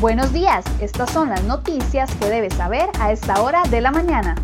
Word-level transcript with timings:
Buenos 0.00 0.32
días, 0.32 0.64
estas 0.80 1.10
son 1.10 1.28
las 1.28 1.44
noticias 1.44 2.10
que 2.14 2.30
debes 2.30 2.54
saber 2.54 2.88
a 2.98 3.12
esta 3.12 3.42
hora 3.42 3.62
de 3.64 3.82
la 3.82 3.90
mañana. 3.90 4.34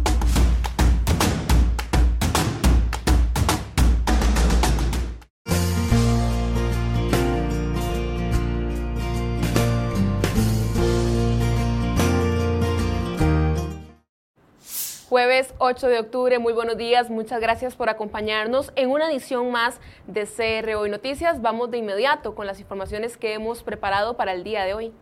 Jueves 15.09 15.55
8 15.57 15.89
de 15.89 16.01
octubre, 16.01 16.39
muy 16.39 16.53
buenos 16.53 16.77
días, 16.77 17.09
muchas 17.09 17.41
gracias 17.41 17.77
por 17.77 17.89
acompañarnos 17.89 18.73
en 18.77 18.91
una 18.91 19.11
edición 19.11 19.51
más 19.51 19.81
de 20.07 20.27
CR 20.27 20.91
Noticias. 20.91 21.41
Vamos 21.41 21.71
de 21.71 21.79
inmediato 21.79 22.35
con 22.35 22.47
las 22.47 22.61
informaciones 22.61 23.17
que 23.17 23.33
hemos 23.33 23.63
preparado 23.63 24.19
para 24.19 24.35
el 24.35 24.45
día 24.45 24.63
de 24.65 24.75
hoy. 24.75 24.93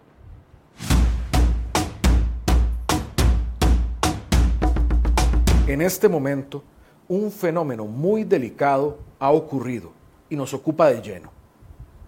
En 5.66 5.80
este 5.80 6.10
momento, 6.10 6.62
un 7.08 7.32
fenómeno 7.32 7.86
muy 7.86 8.22
delicado 8.22 8.98
ha 9.18 9.30
ocurrido 9.30 9.92
y 10.28 10.36
nos 10.36 10.52
ocupa 10.52 10.90
de 10.90 11.00
lleno, 11.00 11.30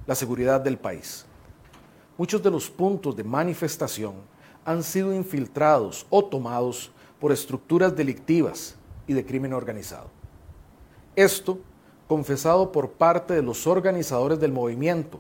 la 0.07 0.15
seguridad 0.15 0.61
del 0.61 0.77
país. 0.77 1.25
Muchos 2.19 2.43
de 2.43 2.51
los 2.51 2.69
puntos 2.69 3.17
de 3.17 3.25
manifestación 3.25 4.13
han 4.63 4.83
sido 4.83 5.15
infiltrados 5.15 6.07
o 6.11 6.23
tomados 6.23 6.93
por 7.19 7.33
estructuras 7.33 7.97
delictivas 7.97 8.77
y 9.07 9.15
de 9.15 9.25
crimen 9.25 9.55
organizado. 9.55 10.11
Esto 11.15 11.59
confesado 12.07 12.71
por 12.71 12.91
parte 12.91 13.33
de 13.33 13.43
los 13.43 13.67
organizadores 13.67 14.39
del 14.39 14.53
movimiento, 14.53 15.19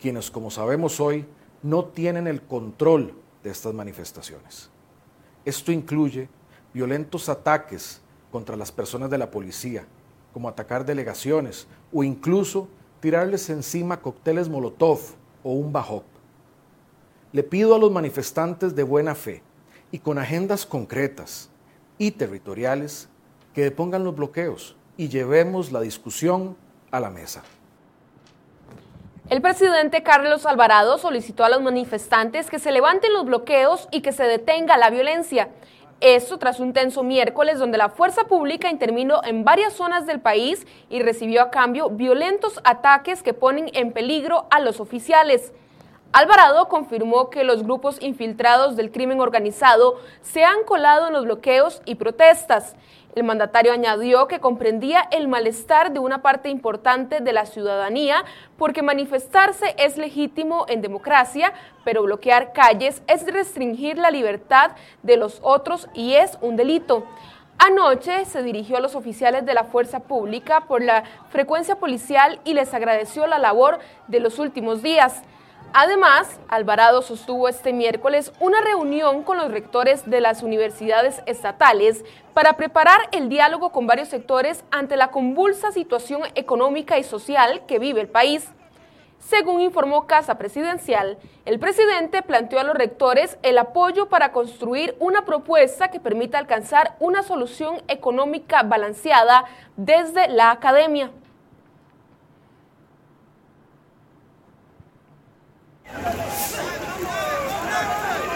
quienes, 0.00 0.28
como 0.28 0.50
sabemos 0.50 0.98
hoy, 0.98 1.24
no 1.62 1.84
tienen 1.84 2.26
el 2.26 2.42
control 2.42 3.14
de 3.44 3.50
estas 3.50 3.72
manifestaciones. 3.74 4.70
Esto 5.44 5.70
incluye 5.70 6.28
violentos 6.76 7.30
ataques 7.30 8.02
contra 8.30 8.54
las 8.54 8.70
personas 8.70 9.08
de 9.08 9.16
la 9.16 9.30
policía, 9.30 9.86
como 10.34 10.46
atacar 10.46 10.84
delegaciones 10.84 11.66
o 11.90 12.04
incluso 12.04 12.68
tirarles 13.00 13.48
encima 13.48 14.02
cócteles 14.02 14.50
Molotov 14.50 15.00
o 15.42 15.52
un 15.52 15.72
Bajop. 15.72 16.04
Le 17.32 17.42
pido 17.42 17.74
a 17.74 17.78
los 17.78 17.90
manifestantes 17.90 18.76
de 18.76 18.82
buena 18.82 19.14
fe 19.14 19.42
y 19.90 20.00
con 20.00 20.18
agendas 20.18 20.66
concretas 20.66 21.48
y 21.96 22.10
territoriales 22.10 23.08
que 23.54 23.62
depongan 23.62 24.04
los 24.04 24.14
bloqueos 24.14 24.76
y 24.98 25.08
llevemos 25.08 25.72
la 25.72 25.80
discusión 25.80 26.58
a 26.90 27.00
la 27.00 27.08
mesa. 27.08 27.42
El 29.30 29.40
presidente 29.40 30.04
Carlos 30.04 30.46
Alvarado 30.46 30.98
solicitó 30.98 31.42
a 31.42 31.48
los 31.48 31.60
manifestantes 31.60 32.48
que 32.48 32.60
se 32.60 32.70
levanten 32.70 33.12
los 33.12 33.24
bloqueos 33.24 33.88
y 33.90 34.02
que 34.02 34.12
se 34.12 34.22
detenga 34.22 34.76
la 34.76 34.90
violencia. 34.90 35.48
Esto 36.00 36.36
tras 36.38 36.60
un 36.60 36.74
tenso 36.74 37.02
miércoles 37.02 37.58
donde 37.58 37.78
la 37.78 37.88
fuerza 37.88 38.24
pública 38.24 38.70
intervino 38.70 39.22
en 39.24 39.44
varias 39.44 39.72
zonas 39.72 40.04
del 40.04 40.20
país 40.20 40.66
y 40.90 41.00
recibió 41.00 41.40
a 41.40 41.50
cambio 41.50 41.88
violentos 41.88 42.60
ataques 42.64 43.22
que 43.22 43.32
ponen 43.32 43.70
en 43.72 43.92
peligro 43.92 44.46
a 44.50 44.60
los 44.60 44.78
oficiales. 44.78 45.54
Alvarado 46.12 46.68
confirmó 46.68 47.30
que 47.30 47.44
los 47.44 47.62
grupos 47.62 47.96
infiltrados 48.02 48.76
del 48.76 48.90
crimen 48.90 49.20
organizado 49.20 49.96
se 50.20 50.44
han 50.44 50.64
colado 50.64 51.06
en 51.06 51.14
los 51.14 51.24
bloqueos 51.24 51.80
y 51.86 51.94
protestas. 51.94 52.76
El 53.16 53.24
mandatario 53.24 53.72
añadió 53.72 54.28
que 54.28 54.40
comprendía 54.40 55.08
el 55.10 55.26
malestar 55.26 55.90
de 55.90 56.00
una 56.00 56.20
parte 56.20 56.50
importante 56.50 57.20
de 57.20 57.32
la 57.32 57.46
ciudadanía 57.46 58.26
porque 58.58 58.82
manifestarse 58.82 59.74
es 59.78 59.96
legítimo 59.96 60.66
en 60.68 60.82
democracia, 60.82 61.54
pero 61.82 62.02
bloquear 62.02 62.52
calles 62.52 63.02
es 63.06 63.24
restringir 63.24 63.96
la 63.96 64.10
libertad 64.10 64.72
de 65.02 65.16
los 65.16 65.38
otros 65.40 65.88
y 65.94 66.12
es 66.12 66.36
un 66.42 66.56
delito. 66.56 67.06
Anoche 67.56 68.26
se 68.26 68.42
dirigió 68.42 68.76
a 68.76 68.80
los 68.80 68.94
oficiales 68.94 69.46
de 69.46 69.54
la 69.54 69.64
fuerza 69.64 70.00
pública 70.00 70.66
por 70.68 70.82
la 70.82 71.04
frecuencia 71.30 71.76
policial 71.76 72.38
y 72.44 72.52
les 72.52 72.74
agradeció 72.74 73.26
la 73.26 73.38
labor 73.38 73.78
de 74.08 74.20
los 74.20 74.38
últimos 74.38 74.82
días. 74.82 75.22
Además, 75.78 76.40
Alvarado 76.48 77.02
sostuvo 77.02 77.50
este 77.50 77.74
miércoles 77.74 78.32
una 78.40 78.62
reunión 78.62 79.22
con 79.22 79.36
los 79.36 79.50
rectores 79.50 80.08
de 80.08 80.22
las 80.22 80.42
universidades 80.42 81.20
estatales 81.26 82.02
para 82.32 82.54
preparar 82.54 82.98
el 83.12 83.28
diálogo 83.28 83.72
con 83.72 83.86
varios 83.86 84.08
sectores 84.08 84.64
ante 84.70 84.96
la 84.96 85.10
convulsa 85.10 85.72
situación 85.72 86.22
económica 86.34 86.98
y 86.98 87.04
social 87.04 87.66
que 87.66 87.78
vive 87.78 88.00
el 88.00 88.08
país. 88.08 88.48
Según 89.18 89.60
informó 89.60 90.06
Casa 90.06 90.38
Presidencial, 90.38 91.18
el 91.44 91.58
presidente 91.58 92.22
planteó 92.22 92.58
a 92.58 92.64
los 92.64 92.74
rectores 92.74 93.36
el 93.42 93.58
apoyo 93.58 94.08
para 94.08 94.32
construir 94.32 94.96
una 94.98 95.26
propuesta 95.26 95.90
que 95.90 96.00
permita 96.00 96.38
alcanzar 96.38 96.96
una 97.00 97.22
solución 97.22 97.82
económica 97.86 98.62
balanceada 98.62 99.44
desde 99.76 100.28
la 100.28 100.52
academia. 100.52 101.10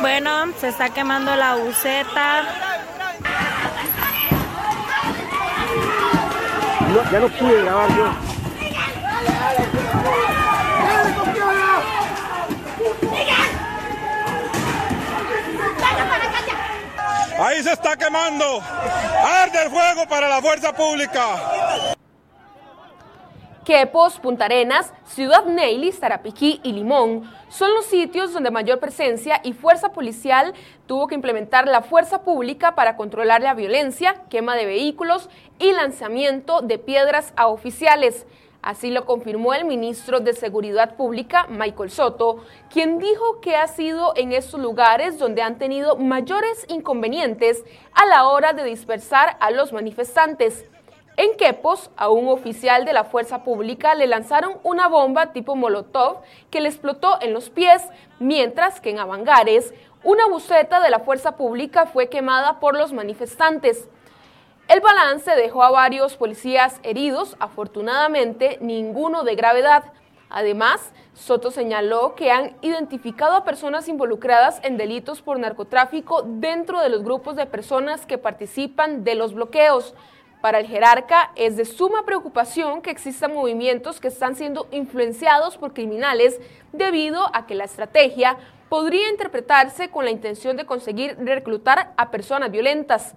Bueno, 0.00 0.52
se 0.58 0.68
está 0.68 0.88
quemando 0.90 1.34
la 1.36 1.56
buceta. 1.56 2.42
No, 6.88 7.10
ya 7.10 7.20
no 7.20 7.28
pude 7.28 7.62
grabar 7.62 7.88
yo. 7.96 8.30
Ahí 17.38 17.62
se 17.62 17.72
está 17.72 17.96
quemando. 17.96 18.62
Arde 19.24 19.62
el 19.62 19.70
fuego 19.70 20.06
para 20.06 20.28
la 20.28 20.40
fuerza 20.42 20.72
pública. 20.72 21.36
Quepos, 23.64 24.18
Punta 24.20 24.46
Arenas, 24.46 24.94
Ciudad 25.04 25.44
Neylis, 25.44 26.00
Tarapiquí 26.00 26.60
y 26.62 26.72
Limón 26.72 27.30
son 27.50 27.74
los 27.74 27.84
sitios 27.84 28.32
donde 28.32 28.50
mayor 28.50 28.80
presencia 28.80 29.40
y 29.44 29.52
fuerza 29.52 29.92
policial 29.92 30.54
tuvo 30.86 31.06
que 31.06 31.14
implementar 31.14 31.68
la 31.68 31.82
fuerza 31.82 32.22
pública 32.22 32.74
para 32.74 32.96
controlar 32.96 33.42
la 33.42 33.52
violencia, 33.52 34.22
quema 34.30 34.56
de 34.56 34.64
vehículos 34.64 35.28
y 35.58 35.72
lanzamiento 35.72 36.62
de 36.62 36.78
piedras 36.78 37.34
a 37.36 37.48
oficiales. 37.48 38.26
Así 38.62 38.90
lo 38.90 39.04
confirmó 39.04 39.52
el 39.52 39.64
ministro 39.64 40.20
de 40.20 40.32
Seguridad 40.32 40.96
Pública, 40.96 41.46
Michael 41.48 41.90
Soto, 41.90 42.44
quien 42.70 42.98
dijo 42.98 43.40
que 43.40 43.56
ha 43.56 43.66
sido 43.66 44.12
en 44.16 44.32
estos 44.32 44.60
lugares 44.60 45.18
donde 45.18 45.42
han 45.42 45.58
tenido 45.58 45.96
mayores 45.96 46.66
inconvenientes 46.68 47.64
a 47.92 48.06
la 48.06 48.28
hora 48.28 48.52
de 48.52 48.64
dispersar 48.64 49.36
a 49.40 49.50
los 49.50 49.72
manifestantes. 49.72 50.66
En 51.22 51.36
Quepos, 51.36 51.90
a 51.98 52.08
un 52.08 52.28
oficial 52.28 52.86
de 52.86 52.94
la 52.94 53.04
fuerza 53.04 53.44
pública 53.44 53.94
le 53.94 54.06
lanzaron 54.06 54.56
una 54.62 54.88
bomba 54.88 55.34
tipo 55.34 55.54
Molotov 55.54 56.22
que 56.50 56.62
le 56.62 56.70
explotó 56.70 57.18
en 57.20 57.34
los 57.34 57.50
pies, 57.50 57.86
mientras 58.18 58.80
que 58.80 58.88
en 58.88 58.98
Avangares, 58.98 59.74
una 60.02 60.26
buceta 60.28 60.80
de 60.80 60.88
la 60.88 61.00
fuerza 61.00 61.36
pública 61.36 61.84
fue 61.84 62.08
quemada 62.08 62.58
por 62.58 62.74
los 62.74 62.94
manifestantes. 62.94 63.86
El 64.66 64.80
balance 64.80 65.30
dejó 65.32 65.62
a 65.62 65.70
varios 65.70 66.16
policías 66.16 66.80
heridos, 66.84 67.36
afortunadamente 67.38 68.56
ninguno 68.62 69.22
de 69.22 69.34
gravedad. 69.34 69.92
Además, 70.30 70.90
Soto 71.12 71.50
señaló 71.50 72.14
que 72.14 72.30
han 72.30 72.56
identificado 72.62 73.36
a 73.36 73.44
personas 73.44 73.88
involucradas 73.88 74.58
en 74.62 74.78
delitos 74.78 75.20
por 75.20 75.38
narcotráfico 75.38 76.22
dentro 76.22 76.80
de 76.80 76.88
los 76.88 77.02
grupos 77.04 77.36
de 77.36 77.44
personas 77.44 78.06
que 78.06 78.16
participan 78.16 79.04
de 79.04 79.16
los 79.16 79.34
bloqueos. 79.34 79.94
Para 80.40 80.58
el 80.58 80.66
jerarca 80.66 81.32
es 81.36 81.58
de 81.58 81.66
suma 81.66 82.04
preocupación 82.06 82.80
que 82.80 82.90
existan 82.90 83.34
movimientos 83.34 84.00
que 84.00 84.08
están 84.08 84.36
siendo 84.36 84.68
influenciados 84.70 85.58
por 85.58 85.74
criminales 85.74 86.40
debido 86.72 87.28
a 87.34 87.46
que 87.46 87.54
la 87.54 87.64
estrategia 87.64 88.38
podría 88.70 89.10
interpretarse 89.10 89.90
con 89.90 90.06
la 90.06 90.10
intención 90.10 90.56
de 90.56 90.64
conseguir 90.64 91.16
reclutar 91.18 91.92
a 91.98 92.10
personas 92.10 92.50
violentas. 92.50 93.14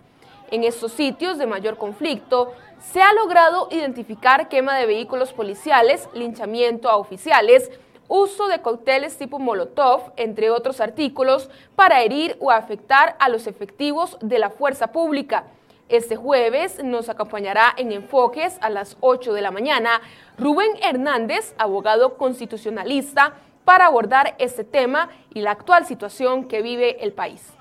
En 0.51 0.65
estos 0.65 0.91
sitios 0.91 1.37
de 1.37 1.47
mayor 1.47 1.77
conflicto 1.77 2.53
se 2.91 3.01
ha 3.01 3.13
logrado 3.13 3.69
identificar 3.71 4.49
quema 4.49 4.75
de 4.75 4.85
vehículos 4.85 5.31
policiales, 5.31 6.09
linchamiento 6.13 6.89
a 6.89 6.97
oficiales, 6.97 7.71
uso 8.09 8.47
de 8.47 8.61
cócteles 8.61 9.17
tipo 9.17 9.39
Molotov, 9.39 10.11
entre 10.17 10.49
otros 10.49 10.81
artículos, 10.81 11.49
para 11.77 12.01
herir 12.01 12.35
o 12.41 12.51
afectar 12.51 13.15
a 13.19 13.29
los 13.29 13.47
efectivos 13.47 14.17
de 14.19 14.39
la 14.39 14.49
fuerza 14.49 14.87
pública. 14.87 15.45
Este 15.89 16.15
jueves 16.15 16.81
nos 16.83 17.09
acompañará 17.09 17.73
en 17.77 17.91
Enfoques 17.91 18.57
a 18.61 18.69
las 18.69 18.95
8 19.01 19.33
de 19.33 19.41
la 19.41 19.51
mañana 19.51 20.01
Rubén 20.37 20.71
Hernández, 20.81 21.53
abogado 21.57 22.17
constitucionalista, 22.17 23.33
para 23.65 23.87
abordar 23.87 24.35
este 24.39 24.63
tema 24.63 25.09
y 25.33 25.41
la 25.41 25.51
actual 25.51 25.85
situación 25.85 26.47
que 26.47 26.61
vive 26.61 27.03
el 27.03 27.11
país. 27.11 27.53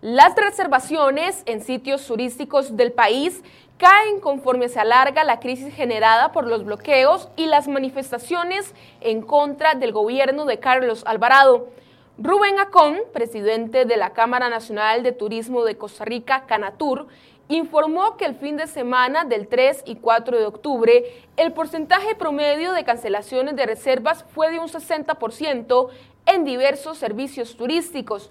Las 0.00 0.34
reservaciones 0.34 1.42
en 1.44 1.62
sitios 1.62 2.06
turísticos 2.06 2.74
del 2.78 2.92
país 2.92 3.42
caen 3.80 4.20
conforme 4.20 4.68
se 4.68 4.78
alarga 4.78 5.24
la 5.24 5.40
crisis 5.40 5.74
generada 5.74 6.32
por 6.32 6.46
los 6.46 6.66
bloqueos 6.66 7.30
y 7.34 7.46
las 7.46 7.66
manifestaciones 7.66 8.74
en 9.00 9.22
contra 9.22 9.72
del 9.72 9.92
gobierno 9.92 10.44
de 10.44 10.58
Carlos 10.58 11.02
Alvarado. 11.06 11.70
Rubén 12.18 12.58
Acón, 12.58 12.98
presidente 13.14 13.86
de 13.86 13.96
la 13.96 14.12
Cámara 14.12 14.50
Nacional 14.50 15.02
de 15.02 15.12
Turismo 15.12 15.64
de 15.64 15.78
Costa 15.78 16.04
Rica, 16.04 16.44
Canatur, 16.46 17.06
informó 17.48 18.18
que 18.18 18.26
el 18.26 18.34
fin 18.34 18.58
de 18.58 18.66
semana 18.66 19.24
del 19.24 19.48
3 19.48 19.84
y 19.86 19.96
4 19.96 20.38
de 20.38 20.44
octubre, 20.44 21.04
el 21.38 21.54
porcentaje 21.54 22.14
promedio 22.14 22.74
de 22.74 22.84
cancelaciones 22.84 23.56
de 23.56 23.64
reservas 23.64 24.26
fue 24.34 24.50
de 24.50 24.58
un 24.58 24.68
60% 24.68 25.88
en 26.26 26.44
diversos 26.44 26.98
servicios 26.98 27.56
turísticos. 27.56 28.30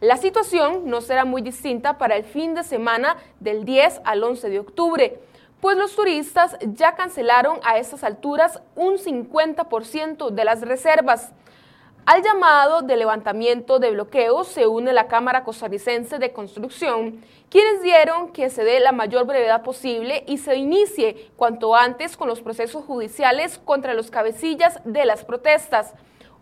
La 0.00 0.18
situación 0.18 0.82
no 0.90 1.00
será 1.00 1.24
muy 1.24 1.40
distinta 1.40 1.96
para 1.96 2.16
el 2.16 2.24
fin 2.24 2.54
de 2.54 2.64
semana 2.64 3.16
del 3.40 3.64
10 3.64 4.02
al 4.04 4.22
11 4.22 4.50
de 4.50 4.58
octubre, 4.58 5.18
pues 5.62 5.78
los 5.78 5.96
turistas 5.96 6.58
ya 6.60 6.94
cancelaron 6.94 7.60
a 7.64 7.78
estas 7.78 8.04
alturas 8.04 8.60
un 8.74 8.98
50% 8.98 10.28
de 10.28 10.44
las 10.44 10.60
reservas. 10.60 11.32
Al 12.04 12.22
llamado 12.22 12.82
de 12.82 12.98
levantamiento 12.98 13.78
de 13.78 13.90
bloqueos 13.90 14.48
se 14.48 14.66
une 14.66 14.92
la 14.92 15.08
Cámara 15.08 15.44
Costarricense 15.44 16.18
de 16.18 16.32
Construcción, 16.32 17.24
quienes 17.48 17.80
dieron 17.82 18.32
que 18.32 18.50
se 18.50 18.64
dé 18.64 18.80
la 18.80 18.92
mayor 18.92 19.24
brevedad 19.24 19.62
posible 19.62 20.24
y 20.26 20.36
se 20.36 20.56
inicie 20.56 21.30
cuanto 21.36 21.74
antes 21.74 22.18
con 22.18 22.28
los 22.28 22.42
procesos 22.42 22.84
judiciales 22.84 23.58
contra 23.64 23.94
los 23.94 24.10
cabecillas 24.10 24.78
de 24.84 25.06
las 25.06 25.24
protestas. 25.24 25.94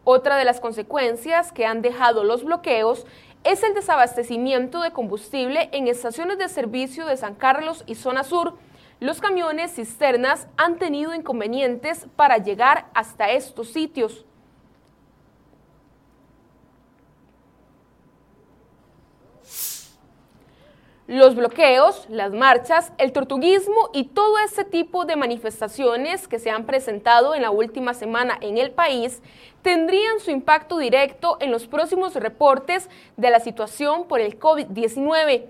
Otra 0.07 0.37
de 0.37 0.45
las 0.45 0.61
consecuencias 0.61 1.51
que 1.51 1.65
han 1.65 1.81
dejado 1.81 2.25
los 2.25 2.45
bloqueos 2.45 3.07
es 3.45 3.63
el 3.63 3.75
desabastecimiento 3.75 4.81
de 4.81 4.93
combustible 4.93 5.69
en 5.73 5.87
estaciones 5.87 6.39
de 6.39 6.49
servicio 6.49 7.05
de 7.07 7.19
San 7.19 7.35
Carlos 7.35 7.85
y 7.87 7.95
zona 7.95 8.25
sur. 8.25 8.57
Los 9.01 9.21
camiones 9.21 9.75
cisternas 9.75 10.49
han 10.57 10.79
tenido 10.79 11.15
inconvenientes 11.15 12.07
para 12.17 12.39
llegar 12.39 12.87
hasta 12.95 13.31
estos 13.31 13.69
sitios. 13.69 14.25
Los 21.15 21.37
bloqueos, 21.37 22.07
las 22.09 22.33
marchas, 22.33 22.93
el 22.99 23.13
tortuguismo 23.13 23.91
y 23.93 24.03
todo 24.03 24.37
ese 24.41 24.65
tipo 24.65 25.05
de 25.05 25.15
manifestaciones 25.15 26.27
que 26.27 26.41
se 26.41 26.51
han 26.51 26.67
presentado 26.67 27.37
en 27.37 27.43
la 27.43 27.53
última 27.53 27.95
semana 27.95 28.37
en 28.41 28.59
el 28.59 28.73
país 28.73 29.23
tendrían 29.63 30.19
su 30.19 30.33
impacto 30.33 30.77
directo 30.77 31.37
en 31.39 31.53
los 31.53 31.69
próximos 31.69 32.17
reportes 32.17 32.91
de 33.17 33.31
la 33.31 33.39
situación 33.39 34.09
por 34.09 34.19
el 34.19 34.41
COVID-19. 34.41 35.45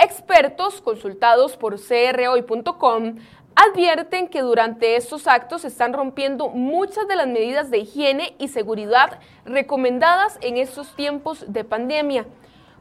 Expertos 0.00 0.80
consultados 0.80 1.56
por 1.56 1.76
crhoy.com 1.80 3.14
advierten 3.54 4.26
que 4.26 4.40
durante 4.40 4.96
estos 4.96 5.28
actos 5.28 5.64
están 5.64 5.92
rompiendo 5.92 6.48
muchas 6.48 7.06
de 7.06 7.14
las 7.14 7.28
medidas 7.28 7.70
de 7.70 7.78
higiene 7.78 8.34
y 8.40 8.48
seguridad 8.48 9.20
recomendadas 9.44 10.36
en 10.40 10.56
estos 10.56 10.96
tiempos 10.96 11.44
de 11.46 11.62
pandemia. 11.62 12.26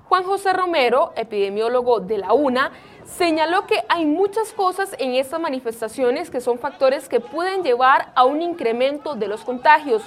Juan 0.07 0.23
José 0.23 0.53
Romero, 0.53 1.13
epidemiólogo 1.15 1.99
de 1.99 2.19
la 2.19 2.33
UNA, 2.33 2.71
señaló 3.05 3.65
que 3.65 3.83
hay 3.89 4.05
muchas 4.05 4.53
cosas 4.53 4.95
en 4.99 5.15
estas 5.15 5.39
manifestaciones 5.39 6.29
que 6.29 6.41
son 6.41 6.59
factores 6.59 7.09
que 7.09 7.19
pueden 7.19 7.63
llevar 7.63 8.11
a 8.13 8.23
un 8.23 8.43
incremento 8.43 9.15
de 9.15 9.27
los 9.27 9.43
contagios. 9.43 10.03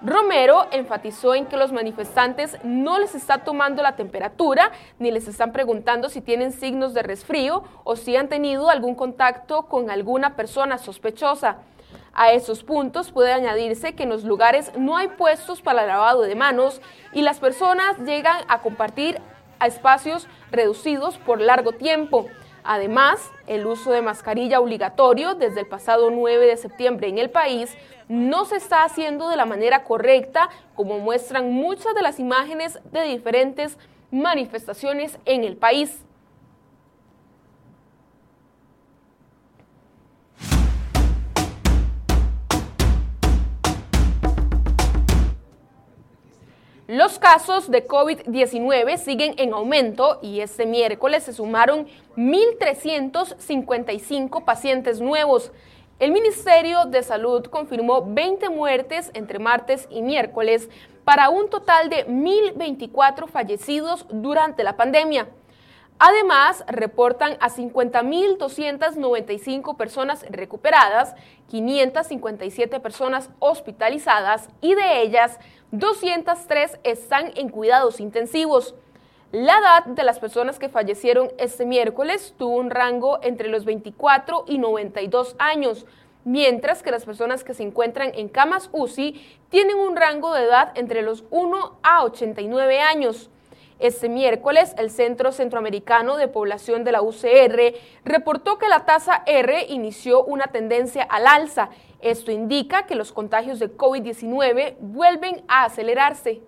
Romero 0.00 0.66
enfatizó 0.70 1.34
en 1.34 1.46
que 1.46 1.56
los 1.56 1.72
manifestantes 1.72 2.56
no 2.62 3.00
les 3.00 3.16
está 3.16 3.38
tomando 3.38 3.82
la 3.82 3.96
temperatura 3.96 4.70
ni 5.00 5.10
les 5.10 5.26
están 5.26 5.50
preguntando 5.50 6.08
si 6.08 6.20
tienen 6.20 6.52
signos 6.52 6.94
de 6.94 7.02
resfrío 7.02 7.64
o 7.82 7.96
si 7.96 8.14
han 8.14 8.28
tenido 8.28 8.70
algún 8.70 8.94
contacto 8.94 9.64
con 9.64 9.90
alguna 9.90 10.36
persona 10.36 10.78
sospechosa. 10.78 11.56
A 12.14 12.32
esos 12.32 12.62
puntos 12.62 13.10
puede 13.10 13.32
añadirse 13.32 13.94
que 13.94 14.02
en 14.02 14.10
los 14.10 14.22
lugares 14.22 14.70
no 14.76 14.96
hay 14.96 15.08
puestos 15.08 15.62
para 15.62 15.86
lavado 15.86 16.22
de 16.22 16.34
manos 16.34 16.80
y 17.12 17.22
las 17.22 17.40
personas 17.40 17.98
llegan 17.98 18.36
a 18.48 18.60
compartir 18.60 19.20
a 19.62 19.68
espacios 19.68 20.26
reducidos 20.50 21.18
por 21.18 21.40
largo 21.40 21.72
tiempo. 21.72 22.26
Además, 22.64 23.30
el 23.46 23.64
uso 23.66 23.92
de 23.92 24.02
mascarilla 24.02 24.60
obligatorio 24.60 25.34
desde 25.34 25.60
el 25.60 25.66
pasado 25.66 26.10
9 26.10 26.46
de 26.46 26.56
septiembre 26.56 27.08
en 27.08 27.18
el 27.18 27.30
país 27.30 27.76
no 28.08 28.44
se 28.44 28.56
está 28.56 28.82
haciendo 28.82 29.28
de 29.28 29.36
la 29.36 29.46
manera 29.46 29.84
correcta, 29.84 30.48
como 30.74 30.98
muestran 30.98 31.52
muchas 31.52 31.94
de 31.94 32.02
las 32.02 32.18
imágenes 32.18 32.80
de 32.90 33.02
diferentes 33.04 33.78
manifestaciones 34.10 35.18
en 35.26 35.44
el 35.44 35.56
país. 35.56 36.04
Los 46.92 47.18
casos 47.18 47.70
de 47.70 47.88
COVID-19 47.88 48.98
siguen 48.98 49.32
en 49.38 49.54
aumento 49.54 50.18
y 50.20 50.40
este 50.40 50.66
miércoles 50.66 51.22
se 51.22 51.32
sumaron 51.32 51.86
1.355 52.18 54.44
pacientes 54.44 55.00
nuevos. 55.00 55.52
El 56.00 56.12
Ministerio 56.12 56.84
de 56.84 57.02
Salud 57.02 57.46
confirmó 57.46 58.04
20 58.04 58.50
muertes 58.50 59.10
entre 59.14 59.38
martes 59.38 59.88
y 59.88 60.02
miércoles 60.02 60.68
para 61.04 61.30
un 61.30 61.48
total 61.48 61.88
de 61.88 62.06
1.024 62.08 63.26
fallecidos 63.26 64.04
durante 64.10 64.62
la 64.62 64.76
pandemia. 64.76 65.28
Además, 66.04 66.64
reportan 66.66 67.36
a 67.38 67.48
50.295 67.48 69.76
personas 69.76 70.26
recuperadas, 70.30 71.14
557 71.48 72.80
personas 72.80 73.30
hospitalizadas 73.38 74.48
y 74.60 74.74
de 74.74 75.02
ellas 75.02 75.38
203 75.70 76.80
están 76.82 77.30
en 77.36 77.50
cuidados 77.50 78.00
intensivos. 78.00 78.74
La 79.30 79.58
edad 79.58 79.84
de 79.84 80.02
las 80.02 80.18
personas 80.18 80.58
que 80.58 80.68
fallecieron 80.68 81.30
este 81.38 81.66
miércoles 81.66 82.34
tuvo 82.36 82.56
un 82.56 82.70
rango 82.70 83.20
entre 83.22 83.48
los 83.48 83.64
24 83.64 84.46
y 84.48 84.58
92 84.58 85.36
años, 85.38 85.86
mientras 86.24 86.82
que 86.82 86.90
las 86.90 87.04
personas 87.04 87.44
que 87.44 87.54
se 87.54 87.62
encuentran 87.62 88.10
en 88.16 88.28
camas 88.28 88.70
UCI 88.72 89.38
tienen 89.50 89.76
un 89.76 89.94
rango 89.94 90.34
de 90.34 90.46
edad 90.46 90.72
entre 90.74 91.02
los 91.02 91.22
1 91.30 91.78
a 91.84 92.02
89 92.02 92.80
años. 92.80 93.30
Este 93.82 94.08
miércoles, 94.08 94.76
el 94.78 94.92
Centro 94.92 95.32
Centroamericano 95.32 96.16
de 96.16 96.28
Población 96.28 96.84
de 96.84 96.92
la 96.92 97.02
UCR 97.02 97.74
reportó 98.04 98.56
que 98.56 98.68
la 98.68 98.84
tasa 98.84 99.24
R 99.26 99.66
inició 99.70 100.22
una 100.22 100.46
tendencia 100.46 101.02
al 101.02 101.26
alza. 101.26 101.68
Esto 102.00 102.30
indica 102.30 102.86
que 102.86 102.94
los 102.94 103.10
contagios 103.10 103.58
de 103.58 103.76
COVID-19 103.76 104.76
vuelven 104.78 105.42
a 105.48 105.64
acelerarse. 105.64 106.42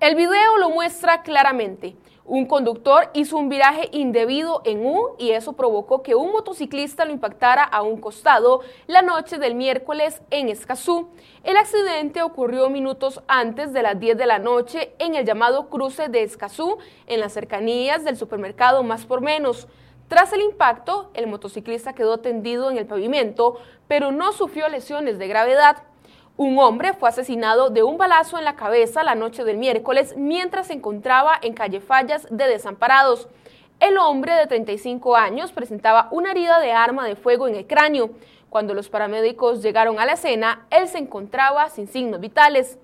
El 0.00 0.16
video 0.16 0.56
lo 0.58 0.70
muestra 0.70 1.22
claramente. 1.22 1.94
Un 2.30 2.44
conductor 2.44 3.08
hizo 3.14 3.38
un 3.38 3.48
viraje 3.48 3.88
indebido 3.90 4.60
en 4.66 4.84
U 4.84 5.14
y 5.16 5.30
eso 5.30 5.54
provocó 5.54 6.02
que 6.02 6.14
un 6.14 6.30
motociclista 6.30 7.06
lo 7.06 7.12
impactara 7.12 7.64
a 7.64 7.80
un 7.80 7.98
costado 7.98 8.60
la 8.86 9.00
noche 9.00 9.38
del 9.38 9.54
miércoles 9.54 10.20
en 10.30 10.50
Escazú. 10.50 11.08
El 11.42 11.56
accidente 11.56 12.20
ocurrió 12.20 12.68
minutos 12.68 13.22
antes 13.28 13.72
de 13.72 13.80
las 13.80 13.98
10 13.98 14.18
de 14.18 14.26
la 14.26 14.38
noche 14.38 14.92
en 14.98 15.14
el 15.14 15.24
llamado 15.24 15.70
cruce 15.70 16.10
de 16.10 16.22
Escazú, 16.22 16.76
en 17.06 17.20
las 17.20 17.32
cercanías 17.32 18.04
del 18.04 18.18
supermercado 18.18 18.82
Más 18.82 19.06
por 19.06 19.22
Menos. 19.22 19.66
Tras 20.08 20.30
el 20.34 20.42
impacto, 20.42 21.10
el 21.14 21.28
motociclista 21.28 21.94
quedó 21.94 22.18
tendido 22.18 22.70
en 22.70 22.76
el 22.76 22.84
pavimento, 22.84 23.56
pero 23.86 24.12
no 24.12 24.32
sufrió 24.32 24.68
lesiones 24.68 25.18
de 25.18 25.28
gravedad. 25.28 25.78
Un 26.38 26.56
hombre 26.60 26.92
fue 26.92 27.08
asesinado 27.08 27.68
de 27.68 27.82
un 27.82 27.98
balazo 27.98 28.38
en 28.38 28.44
la 28.44 28.54
cabeza 28.54 29.02
la 29.02 29.16
noche 29.16 29.42
del 29.42 29.56
miércoles 29.56 30.14
mientras 30.16 30.68
se 30.68 30.74
encontraba 30.74 31.32
en 31.42 31.52
calle 31.52 31.80
Fallas 31.80 32.28
de 32.30 32.46
Desamparados. 32.46 33.26
El 33.80 33.98
hombre 33.98 34.36
de 34.36 34.46
35 34.46 35.16
años 35.16 35.50
presentaba 35.50 36.06
una 36.12 36.30
herida 36.30 36.60
de 36.60 36.70
arma 36.70 37.08
de 37.08 37.16
fuego 37.16 37.48
en 37.48 37.56
el 37.56 37.66
cráneo. 37.66 38.10
Cuando 38.50 38.72
los 38.72 38.88
paramédicos 38.88 39.64
llegaron 39.64 39.98
a 39.98 40.06
la 40.06 40.12
escena, 40.12 40.64
él 40.70 40.86
se 40.86 40.98
encontraba 40.98 41.70
sin 41.70 41.88
signos 41.88 42.20
vitales. 42.20 42.78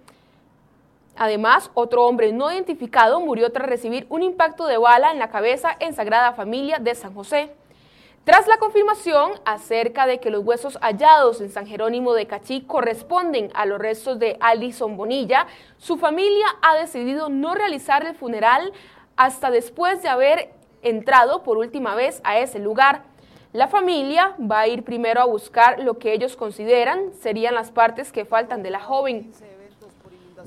Además, 1.14 1.70
otro 1.74 2.06
hombre 2.06 2.32
no 2.32 2.50
identificado 2.50 3.20
murió 3.20 3.52
tras 3.52 3.68
recibir 3.68 4.04
un 4.10 4.24
impacto 4.24 4.66
de 4.66 4.78
bala 4.78 5.12
en 5.12 5.20
la 5.20 5.30
cabeza 5.30 5.76
en 5.78 5.94
Sagrada 5.94 6.32
Familia 6.32 6.80
de 6.80 6.96
San 6.96 7.14
José. 7.14 7.52
Tras 8.24 8.46
la 8.46 8.56
confirmación 8.56 9.32
acerca 9.44 10.06
de 10.06 10.18
que 10.18 10.30
los 10.30 10.42
huesos 10.42 10.78
hallados 10.80 11.42
en 11.42 11.50
San 11.50 11.66
Jerónimo 11.66 12.14
de 12.14 12.26
Cachí 12.26 12.62
corresponden 12.62 13.50
a 13.52 13.66
los 13.66 13.78
restos 13.78 14.18
de 14.18 14.38
Alison 14.40 14.96
Bonilla, 14.96 15.46
su 15.76 15.98
familia 15.98 16.46
ha 16.62 16.74
decidido 16.74 17.28
no 17.28 17.54
realizar 17.54 18.06
el 18.06 18.14
funeral 18.14 18.72
hasta 19.16 19.50
después 19.50 20.00
de 20.02 20.08
haber 20.08 20.52
entrado 20.80 21.42
por 21.42 21.58
última 21.58 21.94
vez 21.94 22.22
a 22.24 22.38
ese 22.38 22.60
lugar. 22.60 23.02
La 23.52 23.68
familia 23.68 24.34
va 24.40 24.60
a 24.60 24.68
ir 24.68 24.84
primero 24.84 25.20
a 25.20 25.26
buscar 25.26 25.80
lo 25.80 25.98
que 25.98 26.14
ellos 26.14 26.34
consideran 26.34 27.12
serían 27.12 27.54
las 27.54 27.72
partes 27.72 28.10
que 28.10 28.24
faltan 28.24 28.62
de 28.62 28.70
la 28.70 28.80
joven. 28.80 29.32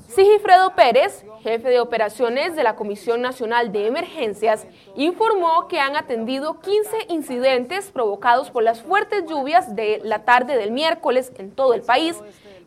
Sigifredo 0.08 0.74
Pérez, 0.74 1.22
jefe 1.42 1.68
de 1.68 1.80
operaciones 1.80 2.56
de 2.56 2.62
la 2.62 2.76
Comisión 2.76 3.20
Nacional 3.20 3.72
de 3.72 3.86
Emergencias, 3.86 4.66
informó 4.96 5.68
que 5.68 5.80
han 5.80 5.96
atendido 5.96 6.60
15 6.60 6.96
incidentes 7.10 7.90
provocados 7.90 8.50
por 8.50 8.62
las 8.62 8.80
fuertes 8.80 9.26
lluvias 9.26 9.76
de 9.76 10.00
la 10.02 10.24
tarde 10.24 10.56
del 10.56 10.70
miércoles 10.70 11.30
en 11.36 11.50
todo 11.50 11.74
el 11.74 11.82
país. 11.82 12.16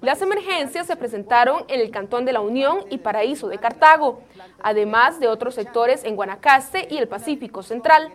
Las 0.02 0.22
emergencias 0.22 0.86
se 0.86 0.96
presentaron 0.96 1.66
en 1.68 1.82
el 1.82 1.90
Cantón 1.90 2.26
de 2.26 2.34
la 2.34 2.42
Unión 2.42 2.86
y 2.92 3.00
Paraíso 3.00 3.48
de 3.48 3.58
Cartago, 3.58 4.22
además 4.62 5.20
de 5.20 5.28
otros 5.28 5.56
sectores 5.56 6.04
en 6.04 6.16
Guanacaste 6.16 6.88
y 6.92 6.98
el 6.98 7.08
Pacífico 7.08 7.64
Central. 7.64 8.12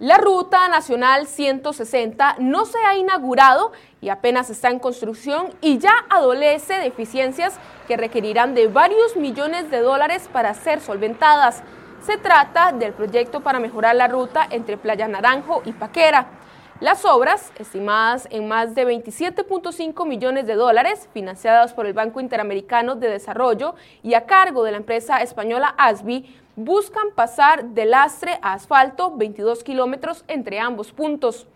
La 0.00 0.18
Ruta 0.18 0.66
Nacional 0.68 1.28
160 1.28 2.36
no 2.40 2.64
se 2.64 2.78
ha 2.84 2.96
inaugurado 2.96 3.70
y 4.00 4.08
apenas 4.08 4.50
está 4.50 4.70
en 4.70 4.80
construcción 4.80 5.50
y 5.60 5.78
ya 5.78 5.94
adolece 6.10 6.74
de 6.74 6.86
eficiencias 6.86 7.54
que 7.86 7.96
requerirán 7.96 8.56
de 8.56 8.66
varios 8.66 9.14
millones 9.14 9.70
de 9.70 9.78
dólares 9.78 10.28
para 10.32 10.52
ser 10.54 10.80
solventadas. 10.80 11.62
Se 12.04 12.18
trata 12.18 12.72
del 12.72 12.92
proyecto 12.92 13.42
para 13.42 13.60
mejorar 13.60 13.94
la 13.94 14.08
ruta 14.08 14.44
entre 14.50 14.76
Playa 14.76 15.06
Naranjo 15.06 15.62
y 15.64 15.70
Paquera. 15.70 16.26
Las 16.80 17.04
obras, 17.04 17.52
estimadas 17.56 18.26
en 18.32 18.48
más 18.48 18.74
de 18.74 18.84
27.5 18.84 20.06
millones 20.08 20.44
de 20.48 20.56
dólares, 20.56 21.08
financiadas 21.14 21.72
por 21.72 21.86
el 21.86 21.92
Banco 21.92 22.18
Interamericano 22.20 22.96
de 22.96 23.08
Desarrollo 23.08 23.76
y 24.02 24.14
a 24.14 24.26
cargo 24.26 24.64
de 24.64 24.72
la 24.72 24.78
empresa 24.78 25.22
española 25.22 25.76
ASBI, 25.78 26.36
buscan 26.56 27.12
pasar 27.14 27.66
de 27.66 27.84
lastre 27.84 28.40
a 28.42 28.54
asfalto 28.54 29.16
22 29.16 29.62
kilómetros 29.62 30.24
entre 30.26 30.58
ambos 30.58 30.90
puntos. 30.90 31.46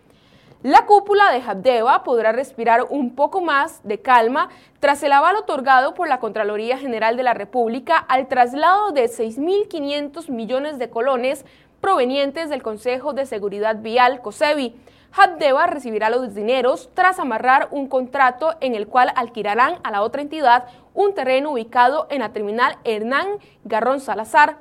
La 0.63 0.87
cúpula 0.87 1.33
de 1.33 1.43
Habdeba 1.43 2.05
podrá 2.05 2.31
respirar 2.31 2.87
un 2.89 3.17
poco 3.17 3.41
más 3.41 3.81
de 3.83 4.01
calma 4.01 4.51
tras 4.79 5.03
el 5.03 5.11
aval 5.11 5.35
otorgado 5.35 5.95
por 5.95 6.09
la 6.09 6.21
Contraloría 6.21 6.79
General 6.79 7.17
de 7.17 7.25
la 7.25 7.35
República 7.35 7.97
al 7.97 8.29
traslado 8.29 8.93
de 8.93 9.07
6.500 9.07 10.31
millones 10.31 10.79
de 10.79 10.91
colones 10.91 11.45
provenientes 11.81 12.51
del 12.51 12.63
Consejo 12.63 13.13
de 13.13 13.27
Seguridad 13.27 13.77
Vial, 13.83 14.21
COSEBI, 14.21 14.75
Habdeba 15.13 15.67
recibirá 15.67 16.11
los 16.11 16.35
dineros 16.35 16.91
tras 16.95 17.19
amarrar 17.19 17.69
un 17.71 17.89
contrato 17.89 18.55
en 18.61 18.75
el 18.75 18.87
cual 18.87 19.11
alquilarán 19.17 19.77
a 19.83 19.91
la 19.91 20.03
otra 20.03 20.23
entidad 20.23 20.67
un 20.95 21.15
terreno 21.15 21.53
ubicado 21.53 22.07
en 22.11 22.21
la 22.21 22.33
terminal 22.33 22.77
Hernán 22.85 23.27
Garrón 23.65 24.01
Salazar. 24.01 24.59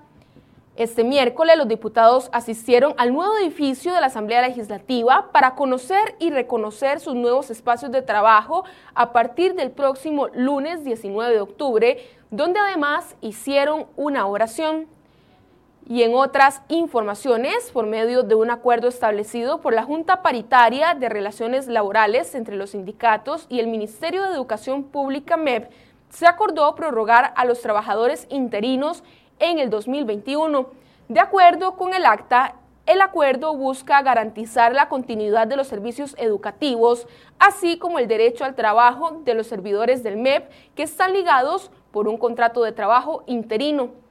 Este 0.77 1.03
miércoles 1.03 1.57
los 1.57 1.67
diputados 1.67 2.29
asistieron 2.31 2.93
al 2.97 3.11
nuevo 3.11 3.35
edificio 3.39 3.93
de 3.93 3.99
la 3.99 4.07
Asamblea 4.07 4.43
Legislativa 4.43 5.31
para 5.31 5.55
conocer 5.55 6.15
y 6.19 6.29
reconocer 6.29 6.99
sus 6.99 7.15
nuevos 7.15 7.49
espacios 7.49 7.91
de 7.91 8.03
trabajo 8.03 8.63
a 8.93 9.11
partir 9.11 9.55
del 9.55 9.71
próximo 9.71 10.27
lunes 10.27 10.83
19 10.83 11.33
de 11.33 11.41
octubre, 11.41 11.97
donde 12.29 12.59
además 12.59 13.15
hicieron 13.21 13.87
una 13.95 14.27
oración 14.27 14.87
y 15.89 16.03
en 16.03 16.15
otras 16.15 16.61
informaciones, 16.67 17.71
por 17.71 17.85
medio 17.85 18.23
de 18.23 18.35
un 18.35 18.51
acuerdo 18.51 18.89
establecido 18.89 19.61
por 19.61 19.73
la 19.73 19.83
Junta 19.83 20.21
Paritaria 20.21 20.95
de 20.95 21.07
Relaciones 21.07 21.67
Laborales 21.67 22.35
entre 22.35 22.57
los 22.57 22.71
sindicatos 22.71 23.45
y 23.47 23.61
el 23.61 23.67
Ministerio 23.67 24.23
de 24.23 24.33
Educación 24.33 24.83
Pública 24.83 25.37
MEP, 25.37 25.71
se 26.09 26.27
acordó 26.27 26.75
prorrogar 26.75 27.31
a 27.37 27.45
los 27.45 27.61
trabajadores 27.61 28.27
interinos 28.29 29.01
en 29.39 29.59
el 29.59 29.69
2021. 29.69 30.67
De 31.07 31.21
acuerdo 31.21 31.77
con 31.77 31.93
el 31.93 32.05
acta, 32.05 32.55
el 32.85 32.99
acuerdo 32.99 33.55
busca 33.55 34.01
garantizar 34.01 34.73
la 34.73 34.89
continuidad 34.89 35.47
de 35.47 35.55
los 35.55 35.67
servicios 35.67 36.15
educativos, 36.17 37.07
así 37.39 37.77
como 37.77 37.99
el 37.99 38.09
derecho 38.09 38.43
al 38.43 38.55
trabajo 38.55 39.21
de 39.23 39.35
los 39.35 39.47
servidores 39.47 40.03
del 40.03 40.17
MEP 40.17 40.49
que 40.75 40.83
están 40.83 41.13
ligados 41.13 41.71
por 41.91 42.09
un 42.09 42.17
contrato 42.17 42.61
de 42.63 42.73
trabajo 42.73 43.23
interino. 43.25 44.06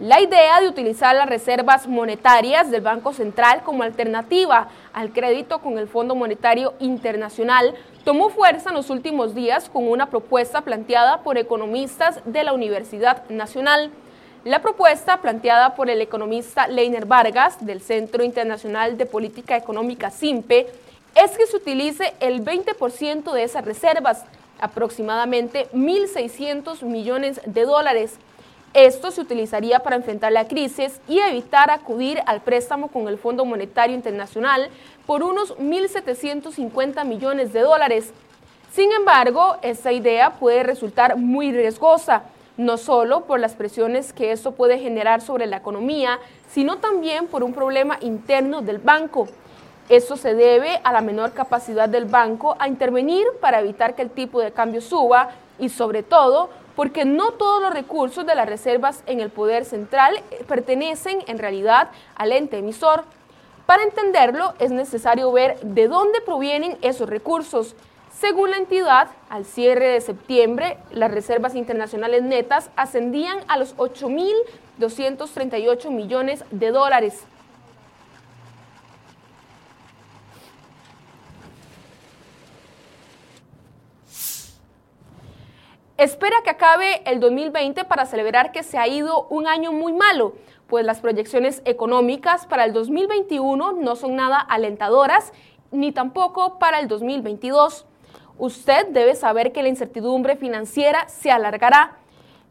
La 0.00 0.18
idea 0.18 0.62
de 0.62 0.68
utilizar 0.68 1.14
las 1.14 1.28
reservas 1.28 1.86
monetarias 1.86 2.70
del 2.70 2.80
Banco 2.80 3.12
Central 3.12 3.62
como 3.62 3.82
alternativa 3.82 4.68
al 4.94 5.12
crédito 5.12 5.58
con 5.58 5.76
el 5.76 5.88
Fondo 5.88 6.14
Monetario 6.14 6.72
Internacional 6.78 7.74
tomó 8.02 8.30
fuerza 8.30 8.70
en 8.70 8.76
los 8.76 8.88
últimos 8.88 9.34
días 9.34 9.68
con 9.68 9.86
una 9.86 10.08
propuesta 10.08 10.62
planteada 10.62 11.22
por 11.22 11.36
economistas 11.36 12.20
de 12.24 12.44
la 12.44 12.54
Universidad 12.54 13.28
Nacional. 13.28 13.90
La 14.44 14.62
propuesta 14.62 15.18
planteada 15.18 15.74
por 15.74 15.90
el 15.90 16.00
economista 16.00 16.66
Leiner 16.66 17.04
Vargas 17.04 17.62
del 17.66 17.82
Centro 17.82 18.24
Internacional 18.24 18.96
de 18.96 19.04
Política 19.04 19.54
Económica 19.54 20.10
SIMPE 20.10 20.66
es 21.14 21.36
que 21.36 21.46
se 21.46 21.58
utilice 21.58 22.14
el 22.20 22.42
20% 22.42 23.32
de 23.32 23.42
esas 23.42 23.66
reservas, 23.66 24.24
aproximadamente 24.62 25.68
1.600 25.74 26.84
millones 26.84 27.42
de 27.44 27.66
dólares, 27.66 28.18
esto 28.72 29.10
se 29.10 29.20
utilizaría 29.20 29.80
para 29.80 29.96
enfrentar 29.96 30.30
la 30.30 30.46
crisis 30.46 31.00
y 31.08 31.18
evitar 31.18 31.70
acudir 31.70 32.22
al 32.26 32.40
préstamo 32.40 32.88
con 32.88 33.08
el 33.08 33.18
Fondo 33.18 33.44
Monetario 33.44 33.96
Internacional 33.96 34.70
por 35.06 35.24
unos 35.24 35.56
1.750 35.58 37.04
millones 37.04 37.52
de 37.52 37.60
dólares. 37.60 38.12
Sin 38.72 38.92
embargo, 38.92 39.56
esta 39.62 39.90
idea 39.90 40.34
puede 40.34 40.62
resultar 40.62 41.16
muy 41.16 41.50
riesgosa, 41.50 42.22
no 42.56 42.76
solo 42.76 43.22
por 43.22 43.40
las 43.40 43.54
presiones 43.54 44.12
que 44.12 44.30
esto 44.30 44.52
puede 44.52 44.78
generar 44.78 45.20
sobre 45.20 45.46
la 45.46 45.56
economía, 45.56 46.20
sino 46.48 46.76
también 46.78 47.26
por 47.26 47.42
un 47.42 47.52
problema 47.52 47.98
interno 48.00 48.62
del 48.62 48.78
banco. 48.78 49.26
Esto 49.88 50.16
se 50.16 50.36
debe 50.36 50.80
a 50.84 50.92
la 50.92 51.00
menor 51.00 51.32
capacidad 51.32 51.88
del 51.88 52.04
banco 52.04 52.54
a 52.60 52.68
intervenir 52.68 53.26
para 53.40 53.58
evitar 53.58 53.96
que 53.96 54.02
el 54.02 54.10
tipo 54.10 54.40
de 54.40 54.52
cambio 54.52 54.80
suba 54.80 55.30
y 55.58 55.68
sobre 55.68 56.04
todo 56.04 56.50
porque 56.76 57.04
no 57.04 57.32
todos 57.32 57.60
los 57.62 57.72
recursos 57.72 58.26
de 58.26 58.34
las 58.34 58.48
reservas 58.48 59.02
en 59.06 59.20
el 59.20 59.30
poder 59.30 59.64
central 59.64 60.16
eh, 60.30 60.44
pertenecen 60.46 61.20
en 61.26 61.38
realidad 61.38 61.90
al 62.14 62.32
ente 62.32 62.58
emisor. 62.58 63.04
Para 63.66 63.84
entenderlo 63.84 64.54
es 64.58 64.70
necesario 64.70 65.32
ver 65.32 65.58
de 65.60 65.88
dónde 65.88 66.20
provienen 66.20 66.76
esos 66.82 67.08
recursos. 67.08 67.74
Según 68.12 68.50
la 68.50 68.58
entidad, 68.58 69.08
al 69.28 69.44
cierre 69.44 69.88
de 69.88 70.00
septiembre, 70.00 70.78
las 70.90 71.10
reservas 71.10 71.54
internacionales 71.54 72.22
netas 72.22 72.70
ascendían 72.76 73.38
a 73.48 73.56
los 73.56 73.76
8.238 73.76 75.90
millones 75.90 76.44
de 76.50 76.70
dólares. 76.70 77.24
Espera 86.00 86.36
que 86.42 86.48
acabe 86.48 87.02
el 87.04 87.20
2020 87.20 87.84
para 87.84 88.06
celebrar 88.06 88.52
que 88.52 88.62
se 88.62 88.78
ha 88.78 88.88
ido 88.88 89.26
un 89.28 89.46
año 89.46 89.70
muy 89.70 89.92
malo, 89.92 90.32
pues 90.66 90.86
las 90.86 91.00
proyecciones 91.00 91.60
económicas 91.66 92.46
para 92.46 92.64
el 92.64 92.72
2021 92.72 93.72
no 93.72 93.96
son 93.96 94.16
nada 94.16 94.38
alentadoras, 94.38 95.34
ni 95.70 95.92
tampoco 95.92 96.58
para 96.58 96.80
el 96.80 96.88
2022. 96.88 97.84
Usted 98.38 98.86
debe 98.88 99.14
saber 99.14 99.52
que 99.52 99.62
la 99.62 99.68
incertidumbre 99.68 100.36
financiera 100.36 101.06
se 101.10 101.30
alargará. 101.30 101.98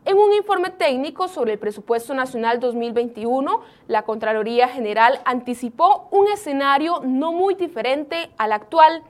En 0.05 0.17
un 0.17 0.31
informe 0.33 0.69
técnico 0.69 1.27
sobre 1.27 1.53
el 1.53 1.59
presupuesto 1.59 2.13
nacional 2.13 2.59
2021, 2.59 3.61
la 3.87 4.03
Contraloría 4.03 4.67
General 4.67 5.21
anticipó 5.25 6.07
un 6.11 6.27
escenario 6.27 7.01
no 7.03 7.31
muy 7.31 7.55
diferente 7.55 8.29
al 8.37 8.51
actual. 8.51 9.03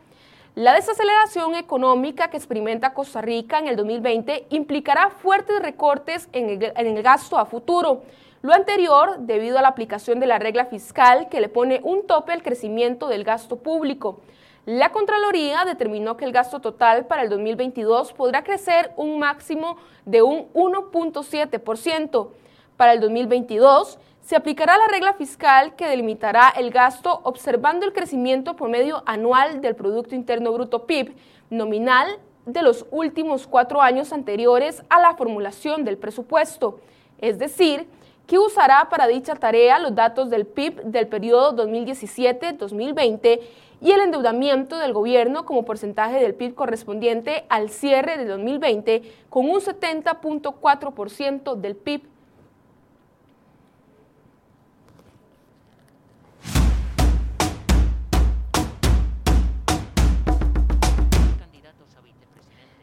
La 0.60 0.74
desaceleración 0.74 1.56
económica 1.56 2.30
que 2.30 2.36
experimenta 2.36 2.94
Costa 2.94 3.22
Rica 3.22 3.60
en 3.60 3.70
el 3.70 3.78
2020 3.78 4.48
implicará 4.50 5.10
fuertes 5.10 5.58
recortes 5.62 6.28
en 6.34 6.62
el, 6.75 7.01
gasto 7.01 7.38
a 7.38 7.46
futuro. 7.46 8.01
Lo 8.42 8.51
anterior 8.54 9.20
debido 9.20 9.58
a 9.58 9.62
la 9.62 9.70
aplicación 9.70 10.20
de 10.20 10.28
la 10.28 10.38
regla 10.38 10.66
fiscal 10.66 11.30
que 11.30 11.39
le 11.39 11.48
pone 11.48 11.80
un 11.82 12.06
tope 12.06 12.34
al 12.34 12.44
crecimiento 12.44 13.08
del 13.08 13.24
gasto 13.24 13.56
público. 13.56 14.20
La 14.66 14.92
Contraloría 14.92 15.63
determinó 15.63 16.18
que 16.18 16.25
el 16.25 16.34
gasto 16.34 16.60
total 16.60 17.06
para 17.06 17.22
el 17.22 17.30
2022 17.30 18.12
podrá 18.12 18.44
crecer 18.44 18.92
un 18.98 19.18
máximo 19.18 19.78
de 20.04 20.24
un 20.24 20.51
1.7%. 20.51 22.32
Para 22.75 22.92
el 22.92 23.00
2022 23.00 23.98
se 24.30 24.36
aplicará 24.36 24.78
la 24.78 24.88
regla 24.88 25.14
fiscal 25.14 25.76
que 25.76 25.88
delimitará 25.88 26.50
el 26.50 26.70
gasto 26.70 27.20
observando 27.24 27.88
el 27.88 27.94
crecimiento 27.94 28.56
promedio 28.56 29.02
anual 29.08 29.60
del 29.60 29.76
Producto 29.76 30.14
Interno 30.14 30.54
Bruto 30.54 30.86
PIB 30.86 31.16
nominal 31.50 32.20
de 32.46 32.62
los 32.62 32.86
últimos 32.92 33.48
cuatro 33.48 33.82
años 33.82 34.14
anteriores 34.14 34.84
a 34.88 35.02
la 35.02 35.16
formulación 35.16 35.84
del 35.84 35.98
presupuesto, 35.98 36.80
es 37.18 37.40
decir, 37.40 37.88
que 38.28 38.38
usará 38.38 38.88
para 38.90 39.08
dicha 39.08 39.34
tarea 39.34 39.80
los 39.80 39.96
datos 39.96 40.30
del 40.30 40.46
PIB 40.46 40.84
del 40.84 41.08
periodo 41.08 41.66
2017-2020 41.66 43.40
y 43.82 43.92
el 43.92 44.02
endeudamiento 44.02 44.78
del 44.78 44.94
gobierno 44.94 45.44
como 45.48 45.66
porcentaje 45.66 46.20
del 46.22 46.36
PIB 46.36 46.54
correspondiente 46.54 47.46
al 47.50 47.72
cierre 47.72 48.20
de 48.20 48.26
2020 48.26 49.02
con 49.32 49.50
un 49.50 49.60
70.4% 49.60 51.56
del 51.56 51.76
PIB 51.76 52.09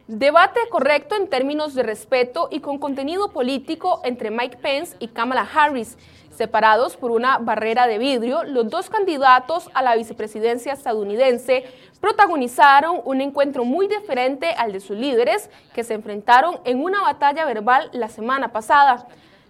Debate 0.09 0.61
correcto 0.71 1.17
en 1.17 1.27
términos 1.27 1.75
de 1.75 1.83
respeto 1.83 2.47
y 2.53 2.61
con 2.61 2.79
contenido 2.79 3.33
político 3.33 4.01
entre 4.05 4.31
Mike 4.31 4.59
Pence 4.59 4.97
y 5.01 5.09
Kamala 5.09 5.49
Harris. 5.53 5.99
Separados 6.31 6.97
por 6.97 7.11
una 7.11 7.39
barrera 7.39 7.89
de 7.89 7.99
vidrio, 7.99 8.45
los 8.45 8.71
dos 8.71 8.89
candidatos 8.89 9.69
a 9.75 9.83
la 9.83 9.97
vicepresidencia 9.97 10.75
estadounidense 10.75 11.65
protagonizaron 12.01 13.01
un 13.05 13.21
encuentro 13.21 13.65
muy 13.65 13.89
diferente 13.89 14.51
al 14.51 14.71
de 14.71 14.79
sus 14.79 14.97
líderes 14.97 15.51
que 15.75 15.83
se 15.83 15.95
enfrentaron 15.95 16.61
en 16.65 16.85
una 16.85 17.03
batalla 17.03 17.45
verbal 17.45 17.91
la 17.93 18.09
semana 18.09 18.53
pasada. 18.53 19.09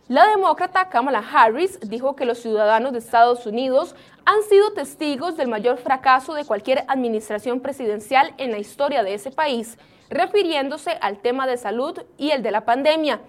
La 0.08 0.26
demócrata 0.26 0.88
Kamala 0.88 1.22
Harris 1.34 1.78
dijo 1.80 2.16
que 2.16 2.24
los 2.24 2.38
ciudadanos 2.38 2.92
de 2.92 3.00
Estados 3.00 3.44
Unidos 3.44 3.94
han 4.24 4.42
sido 4.44 4.72
testigos 4.72 5.36
del 5.36 5.48
mayor 5.48 5.76
fracaso 5.76 6.32
de 6.32 6.46
cualquier 6.46 6.84
administración 6.88 7.60
presidencial 7.60 8.32
en 8.38 8.52
la 8.52 8.58
historia 8.58 9.02
de 9.02 9.12
ese 9.12 9.30
país 9.30 9.76
refiriéndose 10.10 10.98
al 11.00 11.18
tema 11.18 11.46
de 11.46 11.56
salud 11.56 12.00
y 12.18 12.30
el 12.30 12.42
de 12.42 12.50
la 12.50 12.64
pandemia, 12.64 13.20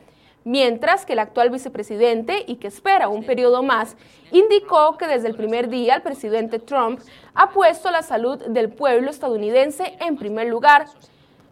mientras 0.43 1.05
que 1.05 1.13
el 1.13 1.19
actual 1.19 1.50
vicepresidente, 1.50 2.46
y 2.48 2.55
que 2.55 2.67
espera 2.67 3.10
un 3.10 3.25
periodo 3.25 3.63
más, 3.63 3.98
indicó 4.31 4.98
que 4.98 5.07
desde 5.07 5.27
el 5.27 5.36
primer 5.36 5.67
día 5.69 5.96
el 5.96 6.01
presidente 6.01 6.60
Trump 6.60 7.01
ha 7.34 7.50
puesto 7.50 7.91
la 7.91 8.01
salud 8.01 8.41
del 8.46 8.69
pueblo 8.69 9.10
estadounidense 9.10 9.98
en 10.00 10.17
primer 10.17 10.48
lugar. 10.48 10.86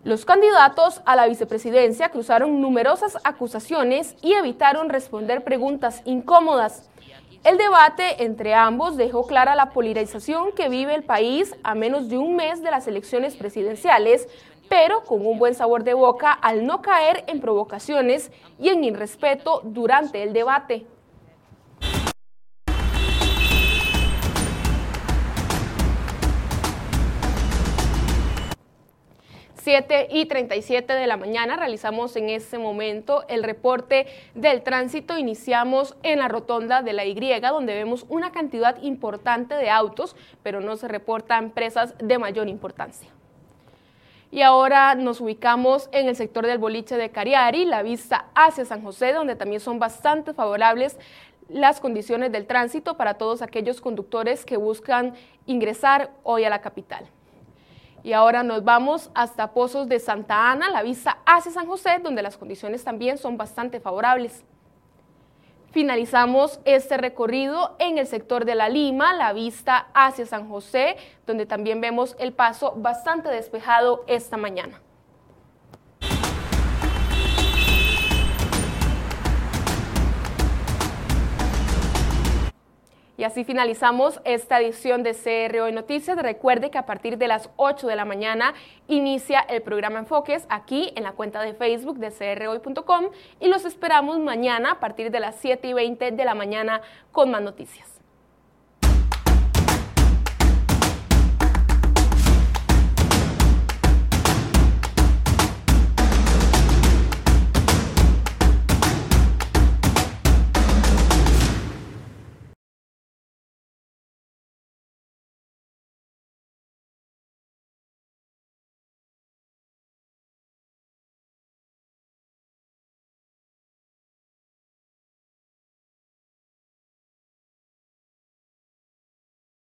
Los 0.05 0.23
candidatos 0.23 1.01
a 1.05 1.15
la 1.15 1.27
vicepresidencia 1.27 2.09
cruzaron 2.09 2.61
numerosas 2.61 3.17
acusaciones 3.23 4.15
y 4.21 4.33
evitaron 4.33 4.89
responder 4.89 5.43
preguntas 5.43 6.01
incómodas. 6.05 6.89
El 7.43 7.57
debate 7.57 8.23
entre 8.23 8.53
ambos 8.53 8.97
dejó 8.97 9.27
clara 9.27 9.55
la 9.55 9.71
polarización 9.71 10.51
que 10.53 10.69
vive 10.69 10.95
el 10.95 11.03
país 11.03 11.55
a 11.63 11.75
menos 11.75 12.07
de 12.07 12.17
un 12.17 12.35
mes 12.35 12.63
de 12.63 12.71
las 12.71 12.87
elecciones 12.87 13.35
presidenciales, 13.35 14.27
pero 14.69 15.03
con 15.03 15.25
un 15.25 15.39
buen 15.39 15.55
sabor 15.55 15.83
de 15.83 15.93
boca 15.93 16.31
al 16.31 16.65
no 16.65 16.81
caer 16.81 17.23
en 17.27 17.39
provocaciones 17.39 18.31
y 18.59 18.69
en 18.69 18.83
irrespeto 18.83 19.61
durante 19.63 20.23
el 20.23 20.33
debate. 20.33 20.85
7 29.65 30.09
y 30.11 30.27
37 30.27 30.93
de 30.93 31.07
la 31.07 31.17
mañana 31.17 31.55
realizamos 31.55 32.15
en 32.17 32.29
este 32.29 32.59
momento 32.59 33.25
el 33.29 33.41
reporte 33.41 34.05
del 34.35 34.61
tránsito. 34.61 35.17
Iniciamos 35.17 35.97
en 36.03 36.19
la 36.19 36.27
rotonda 36.27 36.83
de 36.83 36.93
la 36.93 37.03
Y, 37.03 37.15
donde 37.41 37.73
vemos 37.73 38.05
una 38.07 38.31
cantidad 38.31 38.79
importante 38.83 39.55
de 39.55 39.71
autos, 39.71 40.15
pero 40.43 40.61
no 40.61 40.77
se 40.77 40.87
reportan 40.87 41.49
presas 41.49 41.95
de 41.97 42.19
mayor 42.19 42.47
importancia. 42.47 43.09
Y 44.31 44.41
ahora 44.41 44.95
nos 44.95 45.21
ubicamos 45.21 45.89
en 45.91 46.07
el 46.07 46.15
sector 46.15 46.45
del 46.45 46.57
boliche 46.57 46.97
de 46.97 47.11
Cariari, 47.11 47.65
la 47.65 47.83
vista 47.83 48.25
hacia 48.35 48.65
San 48.65 48.81
José, 48.81 49.13
donde 49.13 49.35
también 49.35 49.61
son 49.61 49.79
bastante 49.79 50.33
favorables 50.33 50.97
las 51.47 51.79
condiciones 51.79 52.31
del 52.31 52.47
tránsito 52.47 52.97
para 52.97 53.15
todos 53.15 53.41
aquellos 53.41 53.81
conductores 53.81 54.45
que 54.45 54.57
buscan 54.57 55.13
ingresar 55.45 56.11
hoy 56.23 56.43
a 56.43 56.49
la 56.49 56.61
capital. 56.61 57.05
Y 58.03 58.13
ahora 58.13 58.43
nos 58.43 58.63
vamos 58.63 59.09
hasta 59.15 59.51
Pozos 59.53 59.87
de 59.87 59.99
Santa 59.99 60.51
Ana, 60.51 60.69
la 60.69 60.83
vista 60.83 61.17
hacia 61.25 61.51
San 61.51 61.65
José, 61.65 61.99
donde 62.01 62.21
las 62.21 62.37
condiciones 62.37 62.83
también 62.83 63.17
son 63.17 63.37
bastante 63.37 63.79
favorables. 63.79 64.43
Finalizamos 65.75 66.61
este 66.63 66.95
recorrido 66.95 67.75
en 67.79 67.97
el 67.97 68.07
sector 68.07 68.45
de 68.45 68.55
la 68.55 68.69
Lima, 68.69 69.13
la 69.13 69.33
vista 69.33 69.87
hacia 69.93 70.25
San 70.25 70.47
José, 70.47 70.95
donde 71.27 71.45
también 71.45 71.81
vemos 71.81 72.15
el 72.17 72.31
paso 72.31 72.75
bastante 72.77 73.27
despejado 73.27 74.05
esta 74.07 74.37
mañana. 74.37 74.79
Y 83.17 83.23
así 83.23 83.45
finalizamos 83.45 84.19
esta 84.25 84.59
edición 84.59 85.01
de 85.03 85.13
CR 85.13 85.61
Hoy 85.61 85.71
Noticias. 85.71 86.17
Recuerde 86.17 86.69
que 86.69 86.77
a 86.77 86.85
partir 86.85 87.17
de 87.17 87.29
las 87.29 87.49
8 87.55 87.87
de 87.87 87.95
la 87.95 88.03
mañana 88.03 88.53
inicia 88.89 89.39
el 89.39 89.61
programa 89.61 89.99
Enfoques 89.99 90.45
aquí 90.49 90.91
en 90.95 91.03
la 91.03 91.13
cuenta 91.13 91.41
de 91.41 91.53
Facebook 91.53 91.97
de 91.97 92.11
crhoy.com 92.11 93.05
y 93.39 93.47
los 93.47 93.63
esperamos 93.63 94.19
mañana 94.19 94.71
a 94.71 94.79
partir 94.81 95.11
de 95.11 95.21
las 95.21 95.35
7 95.37 95.65
y 95.65 95.73
20 95.73 96.11
de 96.11 96.25
la 96.25 96.35
mañana 96.35 96.81
con 97.13 97.31
más 97.31 97.41
noticias. 97.41 97.94